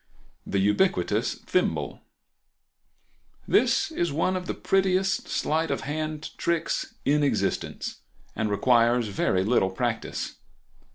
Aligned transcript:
The 0.47 0.57
Ubiquitous 0.57 1.35
Thimble.—This 3.45 3.91
is 3.91 4.11
one 4.11 4.35
of 4.35 4.47
the 4.47 4.55
prettiest 4.55 5.27
sleight 5.27 5.69
of 5.69 5.81
hand 5.81 6.35
tricks 6.39 6.95
in 7.05 7.21
existence, 7.21 7.97
and 8.35 8.49
requires 8.49 9.09
very 9.09 9.43
little 9.43 9.69
practice. 9.69 10.37